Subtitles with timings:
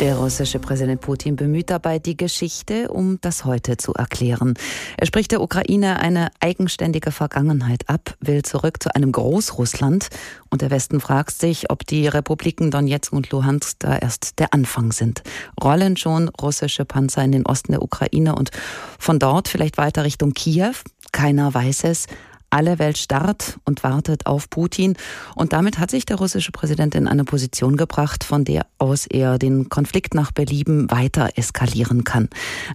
[0.00, 4.52] Der russische Präsident Putin bemüht dabei die Geschichte, um das Heute zu erklären.
[4.98, 10.10] Er spricht der Ukraine eine eigenständige Vergangenheit ab, will zurück zu einem Großrussland
[10.50, 14.92] und der Westen fragt sich, ob die Republiken Donetsk und Luhansk da erst der Anfang
[14.92, 15.22] sind.
[15.64, 18.50] Rollen schon russische Panzer in den Osten der Ukraine und
[18.98, 20.74] von dort vielleicht weiter Richtung Kiew?
[21.12, 22.06] Keiner weiß es.
[22.56, 24.96] Alle Welt starrt und wartet auf Putin.
[25.34, 29.38] Und damit hat sich der russische Präsident in eine Position gebracht, von der aus er
[29.38, 32.30] den Konflikt nach Belieben weiter eskalieren kann.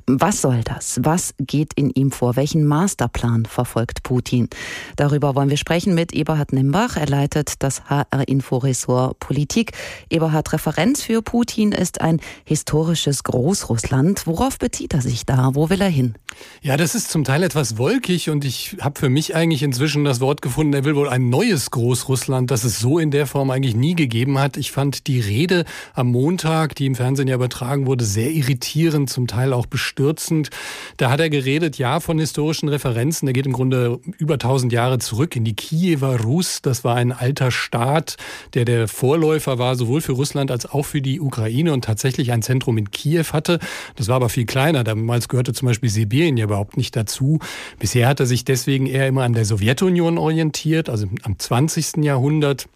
[0.05, 0.99] Was soll das?
[1.01, 2.35] Was geht in ihm vor?
[2.35, 4.49] Welchen Masterplan verfolgt Putin?
[4.97, 6.95] Darüber wollen wir sprechen mit Eberhard Nimbach.
[6.95, 9.71] Er leitet das HR-Info-Ressort Politik.
[10.11, 14.27] Eberhard, Referenz für Putin ist ein historisches Großrussland.
[14.27, 15.55] Worauf bezieht er sich da?
[15.55, 16.13] Wo will er hin?
[16.61, 20.03] Ja, das ist zum Teil etwas wolkig und ich habe für mich eigentlich ich inzwischen
[20.03, 23.51] das Wort gefunden, er will wohl ein neues Großrussland, das es so in der Form
[23.51, 24.57] eigentlich nie gegeben hat.
[24.57, 29.27] Ich fand die Rede am Montag, die im Fernsehen ja übertragen wurde, sehr irritierend, zum
[29.27, 30.49] Teil auch bestürzend.
[30.97, 33.27] Da hat er geredet, ja, von historischen Referenzen.
[33.27, 36.61] Er geht im Grunde über 1000 Jahre zurück in die Kiewer Rus.
[36.61, 38.17] Das war ein alter Staat,
[38.55, 42.41] der der Vorläufer war, sowohl für Russland als auch für die Ukraine und tatsächlich ein
[42.41, 43.59] Zentrum in Kiew hatte.
[43.95, 44.83] Das war aber viel kleiner.
[44.83, 47.39] Damals gehörte zum Beispiel Sibirien ja überhaupt nicht dazu.
[47.79, 52.03] Bisher hat er sich deswegen eher immer an der Sowjetunion orientiert, also am 20.
[52.03, 52.67] Jahrhundert.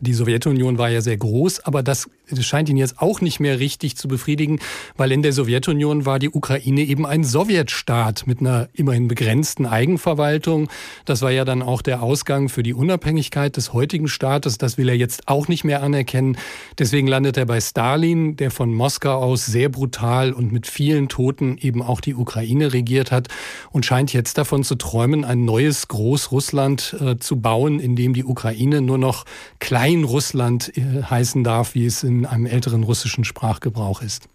[0.00, 3.58] Die Sowjetunion war ja sehr groß, aber das das scheint ihn jetzt auch nicht mehr
[3.58, 4.60] richtig zu befriedigen,
[4.96, 10.68] weil in der Sowjetunion war die Ukraine eben ein Sowjetstaat mit einer immerhin begrenzten Eigenverwaltung.
[11.04, 14.58] Das war ja dann auch der Ausgang für die Unabhängigkeit des heutigen Staates.
[14.58, 16.36] Das will er jetzt auch nicht mehr anerkennen.
[16.78, 21.58] Deswegen landet er bei Stalin, der von Moskau aus sehr brutal und mit vielen Toten
[21.58, 23.28] eben auch die Ukraine regiert hat
[23.70, 28.24] und scheint jetzt davon zu träumen, ein neues Großrussland äh, zu bauen, in dem die
[28.24, 29.24] Ukraine nur noch
[29.58, 34.28] Kleinrussland äh, heißen darf, wie es in in einem älteren russischen Sprachgebrauch ist.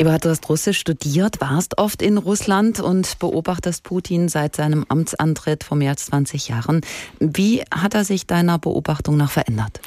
[0.00, 5.64] Eberhard, du hast Russisch studiert, warst oft in Russland und beobachtest Putin seit seinem Amtsantritt
[5.64, 6.82] vor mehr als 20 Jahren.
[7.18, 9.80] Wie hat er sich deiner Beobachtung nach verändert?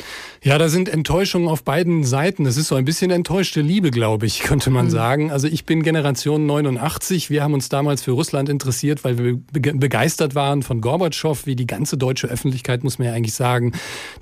[0.43, 2.45] Ja, da sind Enttäuschungen auf beiden Seiten.
[2.45, 4.89] Es ist so ein bisschen enttäuschte Liebe, glaube ich, könnte man mhm.
[4.89, 5.31] sagen.
[5.31, 7.29] Also ich bin Generation 89.
[7.29, 11.67] Wir haben uns damals für Russland interessiert, weil wir begeistert waren von Gorbatschow, wie die
[11.67, 13.71] ganze deutsche Öffentlichkeit, muss man ja eigentlich sagen.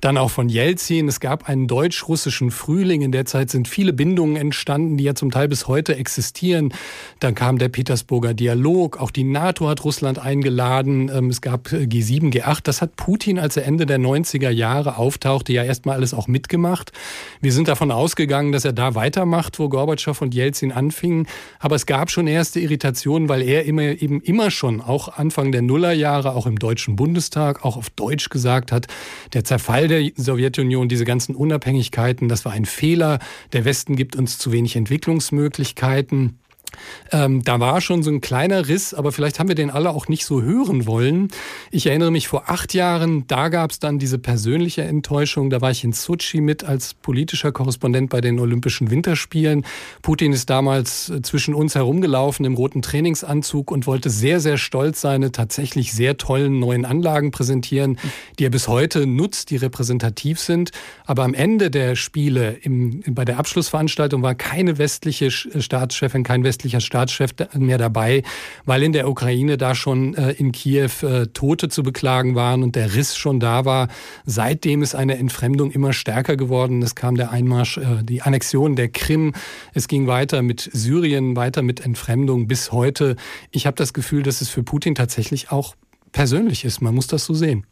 [0.02, 1.08] Dann auch von Jelzin.
[1.08, 3.02] Es gab einen deutsch-russischen Frühling.
[3.02, 6.73] In der Zeit sind viele Bindungen entstanden, die ja zum Teil bis heute existieren.
[7.19, 11.84] Dann kam der Petersburger Dialog, auch die NATO hat Russland eingeladen, ähm, es gab äh,
[11.85, 12.59] G7, G8.
[12.63, 16.91] Das hat Putin, als er Ende der 90er Jahre auftauchte, ja erstmal alles auch mitgemacht.
[17.41, 21.28] Wir sind davon ausgegangen, dass er da weitermacht, wo Gorbatschow und Jelzin anfingen.
[21.59, 25.61] Aber es gab schon erste Irritationen, weil er immer, eben immer schon, auch Anfang der
[25.61, 28.88] Nullerjahre, auch im Deutschen Bundestag, auch auf Deutsch gesagt hat,
[29.34, 33.19] der Zerfall der Sowjetunion, diese ganzen Unabhängigkeiten, das war ein Fehler.
[33.53, 35.19] Der Westen gibt uns zu wenig Entwicklungsmöglichkeiten.
[35.31, 36.40] Möglichkeiten
[37.12, 40.07] ähm, da war schon so ein kleiner Riss, aber vielleicht haben wir den alle auch
[40.07, 41.30] nicht so hören wollen.
[41.72, 45.50] Ich erinnere mich vor acht Jahren, da gab es dann diese persönliche Enttäuschung.
[45.50, 49.66] Da war ich in Sochi mit als politischer Korrespondent bei den Olympischen Winterspielen.
[50.02, 55.02] Putin ist damals äh, zwischen uns herumgelaufen im roten Trainingsanzug und wollte sehr, sehr stolz
[55.02, 57.97] seine tatsächlich sehr tollen neuen Anlagen präsentieren,
[58.38, 60.72] die er bis heute nutzt, die repräsentativ sind.
[61.06, 66.59] Aber am Ende der Spiele, im, bei der Abschlussveranstaltung, war keine westliche Staatschefin, kein westlicher
[66.59, 68.24] westlicher Staatschef mehr dabei,
[68.66, 72.75] weil in der Ukraine da schon äh, in Kiew äh, Tote zu beklagen waren und
[72.75, 73.88] der Riss schon da war.
[74.25, 76.81] Seitdem ist eine Entfremdung immer stärker geworden.
[76.81, 79.34] Es kam der Einmarsch, äh, die Annexion der Krim.
[79.74, 83.16] Es ging weiter mit Syrien, weiter mit Entfremdung bis heute.
[83.52, 85.76] Ich habe das Gefühl, dass es für Putin tatsächlich auch
[86.12, 86.81] persönlich ist.
[86.81, 87.66] Man muss das so sehen.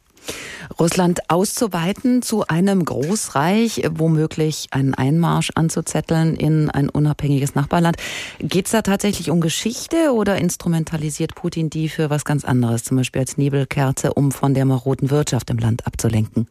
[0.80, 7.98] Russland auszuweiten zu einem Großreich, womöglich einen Einmarsch anzuzetteln in ein unabhängiges Nachbarland.
[8.40, 12.98] Geht es da tatsächlich um Geschichte oder instrumentalisiert Putin die für was ganz anderes, zum
[12.98, 16.48] Beispiel als Nebelkerze, um von der maroden Wirtschaft im Land abzulenken?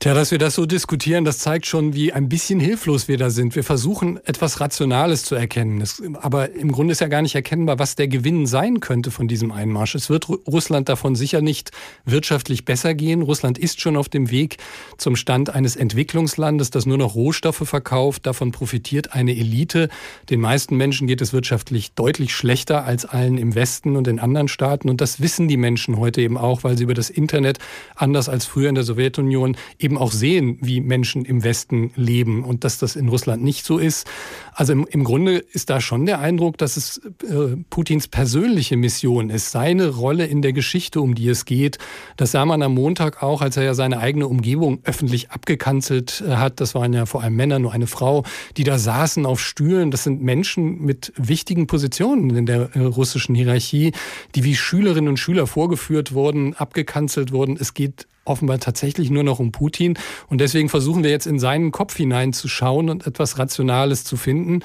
[0.00, 3.30] Tja, dass wir das so diskutieren, das zeigt schon, wie ein bisschen hilflos wir da
[3.30, 3.54] sind.
[3.54, 5.80] Wir versuchen etwas Rationales zu erkennen.
[5.80, 9.28] Das, aber im Grunde ist ja gar nicht erkennbar, was der Gewinn sein könnte von
[9.28, 9.94] diesem Einmarsch.
[9.94, 11.70] Es wird Russland davon sicher nicht
[12.04, 13.07] wirtschaftlich besser gehen.
[13.22, 14.58] Russland ist schon auf dem Weg
[14.96, 18.26] zum Stand eines Entwicklungslandes, das nur noch Rohstoffe verkauft.
[18.26, 19.88] Davon profitiert eine Elite.
[20.30, 24.48] Den meisten Menschen geht es wirtschaftlich deutlich schlechter als allen im Westen und in anderen
[24.48, 24.88] Staaten.
[24.88, 27.58] Und das wissen die Menschen heute eben auch, weil sie über das Internet,
[27.94, 32.64] anders als früher in der Sowjetunion, eben auch sehen, wie Menschen im Westen leben und
[32.64, 34.06] dass das in Russland nicht so ist.
[34.52, 39.30] Also im, im Grunde ist da schon der Eindruck, dass es äh, Putins persönliche Mission
[39.30, 41.78] ist, seine Rolle in der Geschichte, um die es geht.
[42.16, 46.20] Das sah man am Montag Montag auch, als er ja seine eigene Umgebung öffentlich abgekanzelt
[46.26, 46.60] äh, hat.
[46.60, 48.24] Das waren ja vor allem Männer, nur eine Frau,
[48.56, 49.92] die da saßen auf Stühlen.
[49.92, 53.92] Das sind Menschen mit wichtigen Positionen in der äh, russischen Hierarchie,
[54.34, 57.56] die wie Schülerinnen und Schüler vorgeführt wurden, abgekanzelt wurden.
[57.60, 59.96] Es geht offenbar tatsächlich nur noch um Putin.
[60.28, 64.60] Und deswegen versuchen wir jetzt in seinen Kopf hineinzuschauen und etwas Rationales zu finden.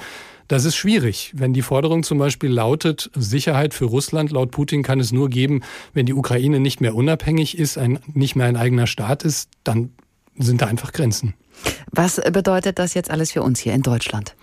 [0.48, 1.32] Das ist schwierig.
[1.34, 5.62] Wenn die Forderung zum Beispiel lautet, Sicherheit für Russland, laut Putin kann es nur geben,
[5.92, 9.90] wenn die Ukraine nicht mehr unabhängig ist, ein, nicht mehr ein eigener Staat ist, dann
[10.36, 11.34] sind da einfach Grenzen.
[11.90, 14.34] Was bedeutet das jetzt alles für uns hier in Deutschland?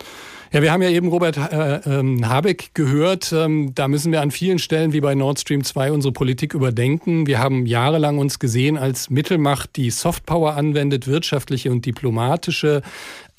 [0.53, 3.31] Ja, wir haben ja eben Robert äh, äh, Habeck gehört.
[3.31, 7.25] Ähm, da müssen wir an vielen Stellen wie bei Nord Stream 2 unsere Politik überdenken.
[7.25, 12.81] Wir haben jahrelang uns gesehen als Mittelmacht, die Softpower anwendet, wirtschaftliche und diplomatische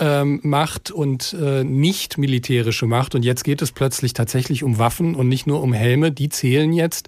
[0.03, 3.15] ähm, Macht und äh, nicht militärische Macht.
[3.15, 6.11] Und jetzt geht es plötzlich tatsächlich um Waffen und nicht nur um Helme.
[6.11, 7.07] Die zählen jetzt.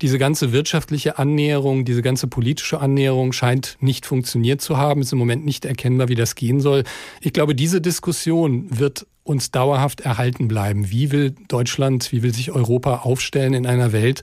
[0.00, 5.02] Diese ganze wirtschaftliche Annäherung, diese ganze politische Annäherung scheint nicht funktioniert zu haben.
[5.02, 6.82] Ist im Moment nicht erkennbar, wie das gehen soll.
[7.20, 10.90] Ich glaube, diese Diskussion wird uns dauerhaft erhalten bleiben.
[10.90, 14.22] Wie will Deutschland, wie will sich Europa aufstellen in einer Welt,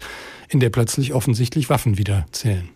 [0.50, 2.68] in der plötzlich offensichtlich Waffen wieder zählen?